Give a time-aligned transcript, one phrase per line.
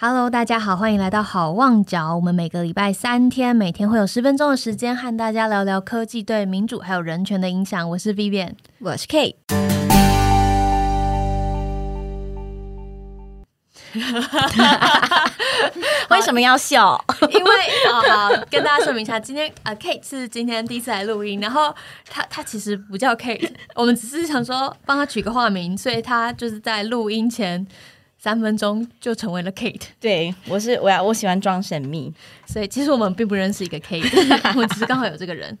[0.00, 2.14] Hello，大家好，欢迎来到好望角。
[2.14, 7.90] 我们每个礼拜三天，每天会有十分钟的时间和大家聊聊科技对民主还有人权的影响。
[7.90, 9.34] 我是 Vivian，我是 K。
[16.10, 17.04] 为什么要笑？
[17.32, 17.50] 因为
[17.90, 21.74] 啊，跟大家说明一下，今天啊，Kate 是今天第一次来录音，然后
[22.08, 27.66] 他他其实不叫 Kate，我们只是想说帮他取个化名，所以他就是在录音前。
[28.28, 32.12] 三分钟就成为了 Kate，对我是我要我喜欢装神秘，
[32.50, 34.02] 所以其实我们并不认识一个 Kate，
[34.56, 35.56] 我只是刚好有这个人。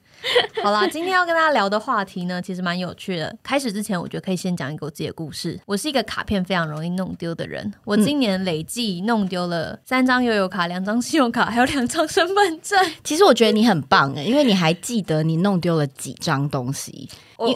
[0.62, 3.36] 好啦，今天要跟大家聊的话题呢，其实蛮有趣的。
[3.42, 5.60] 开始之前，我觉得可以先讲一个我自己的故事。
[5.66, 12.78] 我是一个卡片非常容易弄丢的人，我今年累计弄丢了三张悠游卡、两张信用卡，还有两张身份证。
[13.04, 17.06] 其实我觉得你很棒诶，因为你还记得你弄丢了几张东西。
[17.36, 17.46] 我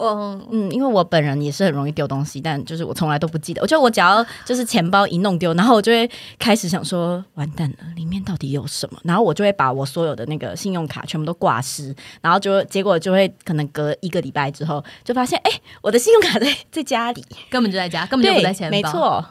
[0.49, 3.61] 嗯，因为我本人也是很容易丢东西，但就是我从来都不记得。
[3.61, 6.09] 我觉得我只要就是钱包一弄丢，然后我就会
[6.39, 8.99] 开始想说，完蛋了，里面到底有什么？
[9.03, 18.71] 然后我就会把我所有的那个信用卡全部都挂失，然后就结果就会可能隔一个礼拜之后，就发现哎，我的信用卡在在家里，根本就在家，根本就不在钱包。
[18.71, 19.25] 没错。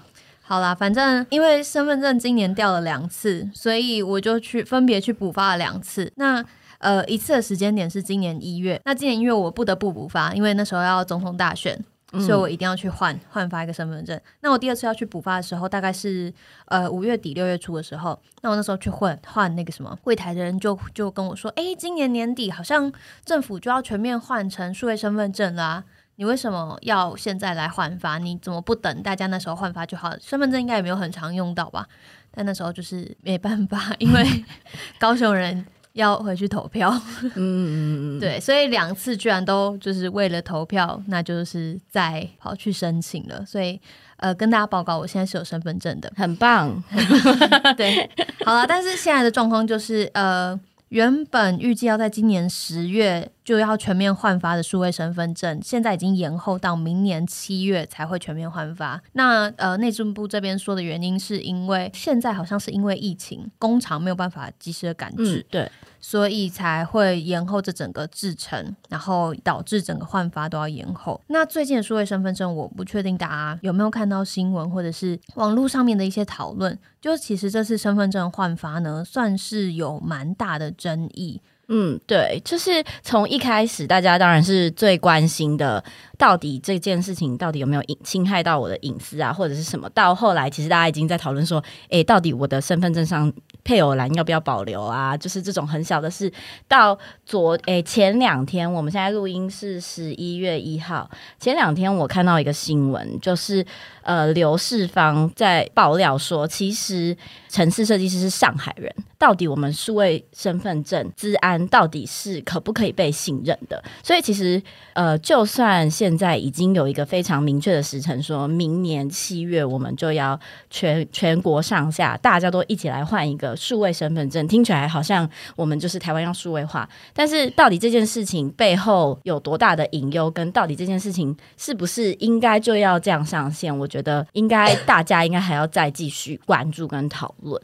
[0.44, 6.12] 好啦，反正因为身份证今年掉了两次，所以我就去分别去补发了两次。
[6.16, 6.44] 那
[6.78, 8.78] 呃，一次的时间点是今年一月。
[8.84, 11.78] 那今年一月我不得不补发，因为那时候要总统大选，
[12.20, 14.20] 所以我一定要去换换发一个身份证。
[14.40, 16.32] 那我第二次要去补发的时候，大概是
[16.66, 18.20] 呃五月底六月初的时候。
[18.42, 22.92] 那我那时候去换换那个什么柜台的人就就跟我说：“哎，今年年底好像
[23.24, 25.84] 政府就要全面换成数位身份证啦，
[26.16, 28.18] 你为什么要现在来换发？
[28.18, 30.14] 你怎么不等大家那时候换发就好？
[30.20, 31.86] 身份证应该也没有很常用到吧？
[32.34, 34.44] 但那时候就是没办法，因为
[35.00, 36.90] 高雄人。”要回去投票，
[37.22, 43.44] 嗯嗯嗯， 对，所以两次居然都就是为了投票，那就是再跑去申请了。
[43.46, 43.80] 所以
[44.16, 46.82] 呃，跟大家报告，我现在是有身份证的，很棒。
[47.76, 48.08] 对，
[48.44, 50.58] 好了，但是现在的状况就是呃。
[50.92, 59.00] 原本预计要在今年十月就要全面换发的数位身份证，现在已经延后到明年七月才会全面换发。
[59.12, 65.70] 那呃，内政部这边说的原因是因为现在好像是因为疫情，工厂没有办法及时的赶制，对，
[66.00, 71.20] 所以才会延后这整个制程，然后导致整个换发都要延后。
[71.26, 76.78] 那最近的数位身份证，我不确定大家有没有看到新闻或者是网络上面的一些讨论。
[77.00, 81.40] 就其实这次身份证换发呢，算是有蛮大的争议。
[81.74, 85.82] 嗯，对，就是从一开始，大家当然是最关心的，
[86.18, 89.88] 到底这件事情到底有没有隐侵害到我的隐私啊，或者是什么？
[89.94, 93.32] 到后来，其实大家已经在讨论说，诶，到底我的身份证上
[93.64, 95.16] 配偶栏要不要保留啊？
[95.16, 96.30] 就是这种很小的事。
[96.68, 103.64] 到昨诶前两天，我们现在录音是十一月一号，前两天我看到一个新闻，就是
[104.02, 107.16] 呃刘世芳在爆料说，其实
[107.48, 108.94] 城市设计师是上海人。
[109.22, 113.80] 到底我们数位身份证治安到底是可不可以被信任的？
[114.02, 114.60] 所以其实，
[114.94, 120.36] 呃，就算现在已经有一个非常明确的时辰，说明年七月我们就要
[120.70, 126.88] 全全国上下大家都一起来换一个数位身份证，听起来好像我们就是台湾要数位化。
[127.12, 133.78] 但是到底这件事情背后有多大的隐忧，跟到底这件事情是不是应该就要这样上线？
[133.78, 137.62] 我觉得应该大家应该还要再继续关注跟讨论。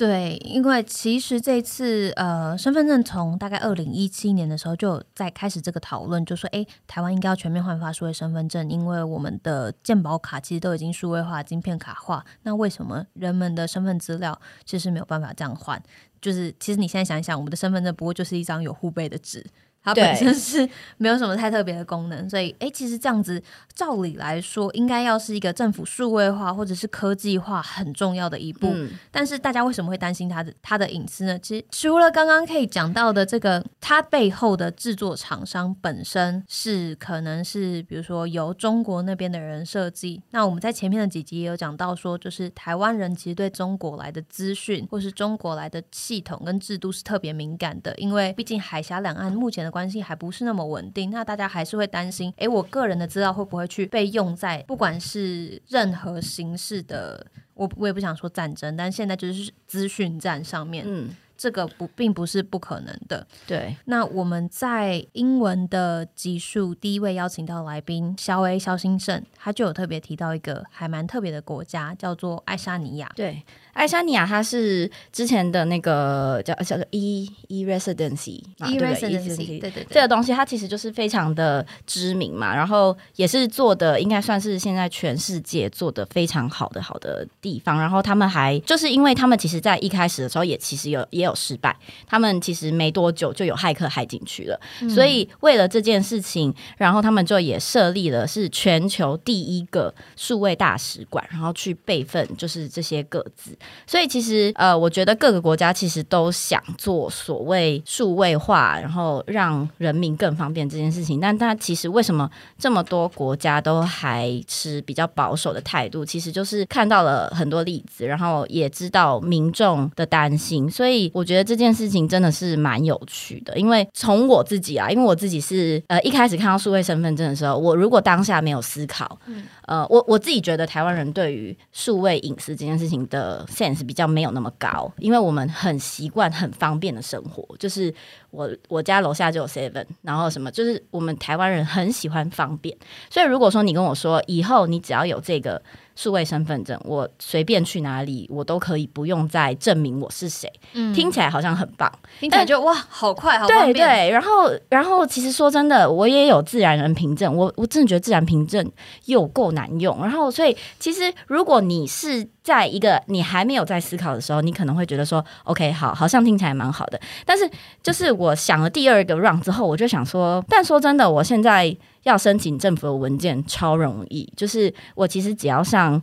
[0.00, 15.78] 对，因为其实这次呃，身份证从大概二零一七年的时候就在开始这个讨论，就说哎，台湾应该要全面换发数位身份证，因为我们的健保卡其实都已经数位化、晶片卡化，那为什么人们的身份资料其实没有办法这样换？
[16.22, 19.44] 就是其实你现在想一想，我们的身份证不过就是一张有护背的纸。
[19.82, 20.68] 它本身是
[20.98, 23.42] 没有什么太特别的功能，所以哎，其实这样子
[23.74, 28.74] 照理来说，应该要是一个政府数位化或者是科技化很重要的一步。
[29.10, 31.38] 但是大家为什么会担心它的它的隐私呢？
[31.38, 40.20] 其实除了刚刚可以讲到的这个，它背后的制作厂商本身是可能是比如说由中国那边的人设计。
[40.32, 49.69] 那我们在前面的几集也有讲到说，就是台湾人其实对中国来的资讯或是中国来的系统跟制度是特别敏感的，因为毕竟海峡两岸目前的。
[49.70, 60.84] 关系还不是那么稳定，那大家还是会担心，哎，我个人的资料会不会去被用在不管是任何形式的，我我也不想说战争，但现在就是资讯战上面。
[60.86, 61.10] 嗯。
[61.40, 63.26] 这个不并不是不可能的。
[63.46, 73.10] 对，那我们在英文的集数第一位邀请到来宾肖 A 肖兴盛，他就有特别提到一个还蛮特别的国家，叫做爱沙尼亚。
[73.16, 87.80] 对，爱沙尼亚它是之前的那个叫叫做 E E Residency，嘛 e 对不 residency，对 E 对这个东西它其实就是非常的知名嘛，然后也是做的应该算是现在全世界做的非常好的好的地方。
[87.80, 91.74] 然后他们还就是因为他们其实在一开始的时候也其实有也有失败，
[92.06, 103.56] 他们其实没多久就有骇客骇进去了，所以为了这件事情，然后他们就也设立了是全球第一个数位大使馆，然后去备份就是这些个字。
[103.86, 111.20] 所以其实呃，我觉得各个国家其实都想做所谓数位化，然后让人民更方便这件事情。
[111.20, 116.04] 但它其实为什么这么多国家都还持比较保守的态度？
[116.04, 120.70] 其实就是看到了很多例子，然后也知道民众的担心。
[120.70, 123.58] 所以我觉得这件事情真的是蛮有趣的。
[123.58, 129.18] 因为从我自己啊，因为我自己是呃一开始看到数位身份证的时候，我如果当下没有思考，
[129.66, 137.92] 呃，我我自己觉得台湾人对于数位隐私这件事情的 sense 比较没有那么高，因为我们很习惯很方便的生活，就是
[138.30, 142.76] 我我家楼下就有 seven，然后什么，就是我们台湾人很喜欢方便，
[143.10, 145.60] 所以如果说你跟我说以后你只要有这个
[146.00, 151.92] 数位身份证，我随便去哪里我都可以不用再证明我是谁，嗯听起来好像很棒。
[152.20, 153.86] 听起来就哇，好快，好方对便。
[153.86, 158.66] 对，然后然后其实说真的，我也有自然人凭证，我我真的觉得自然凭证
[159.04, 160.00] 又够难用。
[160.00, 166.98] 然后所以其实如果你是在一个你还没有在思考的时候，你可能会觉得说，OK，好，好像听起来蛮好的。
[167.26, 167.46] 但是
[167.82, 176.02] 就是我想了第二个 round 之后，我就想说，但说真的，我现在要申请政府的文件超容易，就是我其实只要上。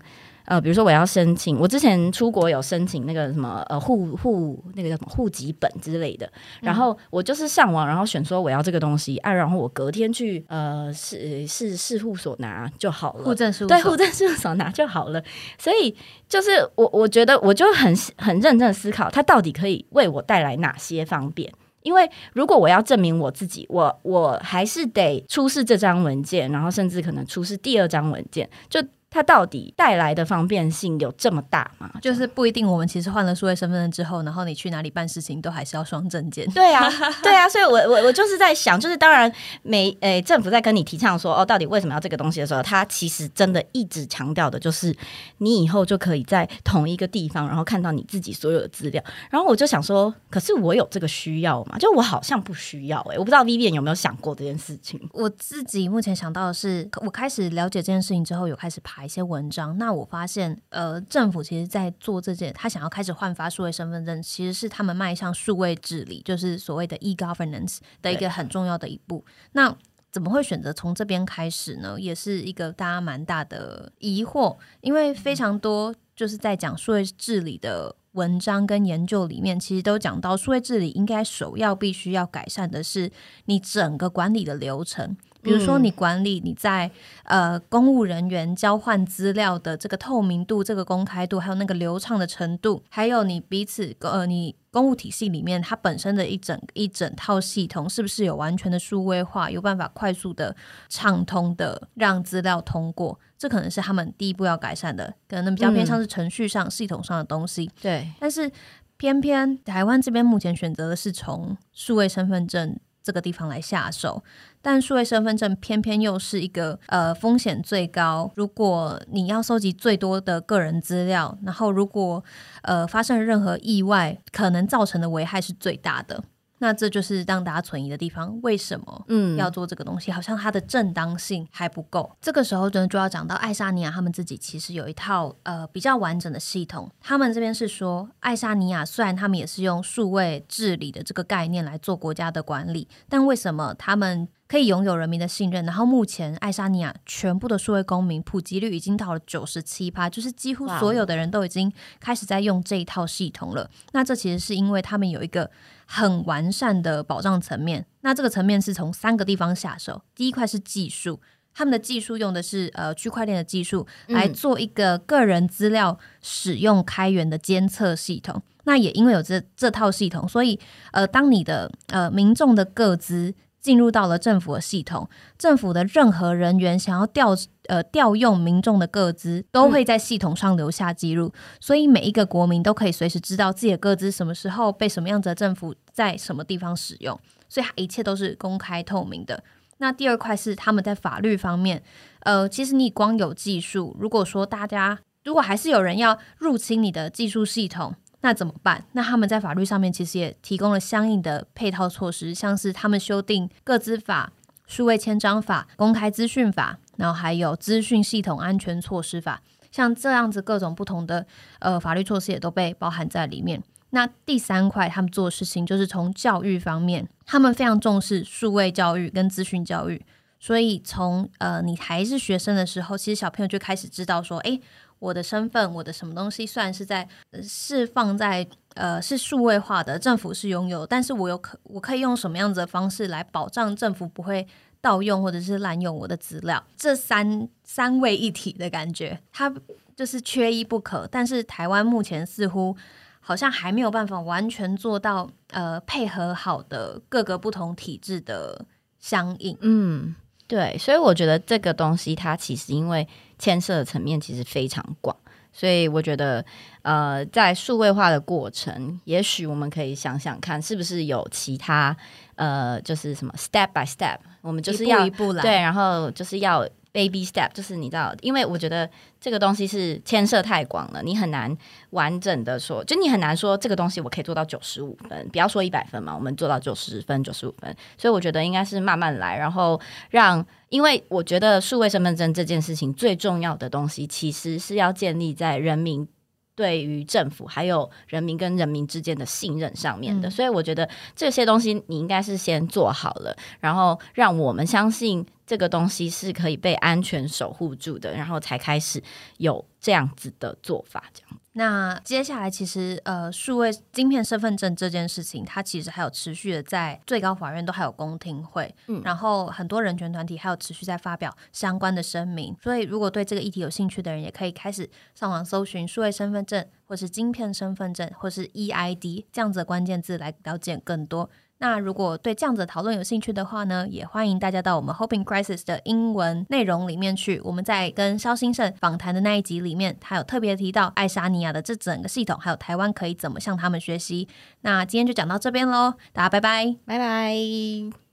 [0.49, 15.21] 呃，比如说我要申请，我之前出国有申请那个什么呃户户那个叫什么户籍本之类的，然后我就是上网，然后选说我要这个东西，啊，然后我隔天去呃市市市户所拿就好了，户政事务对，所户政事务所拿就好了。
[15.57, 15.93] 所以
[16.29, 21.51] 就是我我觉得我就很很认真的思考，它到底可以为我带来哪些方便。
[21.87, 31.89] 因为如果我要证明我自己，我我还是得出示这张文件，然后甚至可能出示第二张文件，就它到底带来的方便性有这么大吗？
[32.01, 36.45] 就是不一定，我们其实换了数位身份证之后，然后你去哪里办事情都还是要双证件。
[36.51, 36.89] 对啊，
[37.23, 39.31] 对啊，所以我我我就是在想，就是当然
[39.63, 44.95] 每诶、政府在跟你提倡说哦，到底为什么要这个东西的时候，他其实真的一直强调的就是
[45.37, 49.03] 你以后就可以在同一个地方，然后看到你自己所有的资料。
[49.29, 51.77] 然后我就想说，可是我有这个需要吗？
[51.79, 54.99] 就我好像不需要诶、我不知道 Vivian 有没有想过这件事情。
[55.13, 59.77] 我自己目前想到的是，我开始了解这件事情之后，有开始爬一些文章。
[59.77, 69.23] 那我发现，呃，政府其实在做这件，他想要开始换发数位身份证，其实是他们迈向数位治理，就是所谓的 e-governance 的一个很重要的一步。
[69.53, 69.75] 那
[70.11, 71.99] 怎么会选择从这边开始呢？
[71.99, 83.11] 也是一个大家蛮大的疑惑，因为非常多就是在讲数位治理的文章跟研究里面，其实都讲到数位治理应该首要必须要改善的是
[83.45, 85.15] 你整个管理的流程。
[85.47, 86.91] 比如说，你管理你在
[87.23, 100.53] 呃公务人员交换资料的这个透明度、这个公开度，还有那个流畅的程度，还有你彼此呃你公务体系里面它本身的一整一整套系统是不是有完全的数位化，有办法快速的
[100.89, 107.71] 畅通的让资料通过，这可能是他们第一步要改善的，可能比较偏向是程序上、系统上的东西。
[107.81, 108.51] 对，但是
[108.97, 112.75] 偏偏台湾这边目前选择的是从数位身份证
[113.07, 114.21] 这个地方来下手，
[114.61, 122.21] 但数位身份证偏偏又是一个呃风险最高，如果你要收集最多的个人资料，然后如果
[122.63, 126.21] 呃发生任何意外，可能造成的危害是最大的。
[126.59, 130.11] 那这就是让大家存疑的地方，为什么嗯要做这个东西？
[130.11, 132.15] 好像它的正当性还不够。
[132.21, 136.89] 这个时候呢，就要讲到爱沙尼亚他们自己其实有一套呃比较完整的系统。
[136.99, 145.65] 他们这边是说，爱沙尼亚虽然他们也是用数位治理的这个概念来做国家的管理，但为什么他们可以拥有人民的信任？
[145.65, 153.69] 然后目前爱沙尼亚全部的数位公民普及率已经到了九十七趴，就是几乎所有的人都已经开始在用这一套系统了。
[153.91, 155.51] 那这其实是因为他们有一个
[155.85, 157.85] 很完善的保障层面。
[158.01, 160.01] 那这个层面是从三个地方下手。
[160.15, 161.19] 第一块是技术，
[161.53, 168.41] 他们的技术用的是呃区块链的技术来做一个个人资料使用开源的监测系统。
[168.63, 170.59] 那也因为有这这套系统，所以
[170.91, 173.33] 呃，当你的呃民众的个资
[173.67, 177.35] 进入到了政府的系统，政府的任何人员想要调
[177.67, 187.19] 呃调用民众的个资，都会在系统上留下记录，所以每一个国民都可以随时知道自己的个资什么时候被什么样子的政府在什么地方使用，
[187.49, 189.43] 所以一切都是公开透明的。
[189.79, 191.83] 那第二块是他们在法律方面，
[192.21, 197.93] 呃，其实你光有技术，如果说大家如果还是有人要入侵你的技术系统，
[198.27, 198.83] 那怎么办？
[198.91, 204.33] 那他们在法律上面其实也提供了相应的配套措施，像是他们修订个资法、
[204.65, 209.41] 数位签章法、公开资讯法，然后还有资讯系统安全措施法，
[209.71, 211.25] 像这样子各种不同的
[211.59, 213.63] 呃法律措施也都被包含在里面。
[213.91, 220.05] 那第三块他们做的事情就是从教育方面，他们非常重视数位教育跟资讯教育，
[220.37, 224.59] 所以从呃你还是学生的时候，其实小朋友就开始知道说，诶，
[224.99, 227.07] 我的身份，我的什么东西，虽然是在
[227.41, 234.47] 是放在呃是数位化的，政府是拥有，但是我有可我可以用什么样子的方式来保障政府不会
[234.81, 236.63] 盗用或者是滥用我的资料？
[236.75, 239.53] 这三三位一体的感觉，它
[239.95, 241.07] 就是缺一不可。
[241.11, 242.75] 但是台湾目前似乎。
[243.19, 248.65] 好像还没有办法完全做到，呃，配合好的各个不同体制的
[248.99, 249.57] 相应。
[249.59, 250.15] 嗯，
[250.47, 253.05] 对，所以我觉得这个东西它其实因为
[253.37, 255.15] 牵涉的层面其实非常广，
[255.51, 256.43] 所以我觉得，
[256.81, 261.95] 呃，在数位化的过程，也许我们可以想想看，是不是有其他，
[262.35, 266.67] 呃，就是什么 step by step，我们就是要一步来，对，然后就是要。
[266.97, 268.89] Baby step 就是你知道，因为我觉得
[269.21, 271.55] 这个东西是牵涉太广了，你很难
[271.91, 277.75] 完整的说，就你很难说这个东西我可以做到九十五分，不要说一百分嘛，我们做到九十分、九十五分。
[277.99, 286.07] 所以我觉得应该是慢慢来，然后让，因为我觉得数位身份证这件事情最重要的东西，其实是要建立在人民。
[286.55, 299.01] 对于政府还有人民跟人民之间的信任上面的，所以我觉得这些东西你应该是先做好了，然后让我们相信这个东西是可以被安全守护住的，然后才开始
[299.37, 301.39] 有这样子的做法，这样。
[301.53, 312.55] 那接下来，其实呃，数位晶片身份证这件事情，它其实还有持续的在最高法院都还有公听会，嗯，然后很多人权团体还有持续在发表相关的声明。
[312.61, 321.27] 所以，如果对这个议题有兴趣的人，也可以开始上网搜寻数位身份证，或是晶片身份证，或是 EID 这样子的关键字来了解更多。
[321.59, 327.41] 那如果对这样子的讨论有兴趣的话呢，也欢迎大家到我们 Hoping Crisis 的英文内容里面去。
[327.43, 334.27] 我们在跟肖兴盛访谈的那一集里面，他有特别提到爱沙尼亚的这整个系统，还有台湾可以怎么向他们学习。
[334.61, 338.06] 那今天就讲到这边喽，大家拜拜，拜拜。